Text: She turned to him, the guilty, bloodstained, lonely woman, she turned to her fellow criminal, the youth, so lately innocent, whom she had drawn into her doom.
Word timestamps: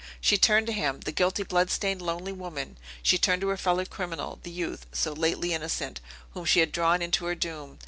She 0.19 0.35
turned 0.35 0.65
to 0.65 0.73
him, 0.73 1.01
the 1.01 1.11
guilty, 1.11 1.43
bloodstained, 1.43 2.01
lonely 2.01 2.31
woman, 2.31 2.79
she 3.03 3.19
turned 3.19 3.41
to 3.41 3.49
her 3.49 3.55
fellow 3.55 3.85
criminal, 3.85 4.39
the 4.41 4.49
youth, 4.49 4.87
so 4.91 5.13
lately 5.13 5.53
innocent, 5.53 6.01
whom 6.31 6.45
she 6.45 6.59
had 6.59 6.71
drawn 6.71 7.03
into 7.03 7.25
her 7.25 7.35
doom. 7.35 7.77